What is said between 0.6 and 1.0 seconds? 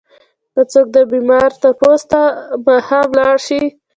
څوک د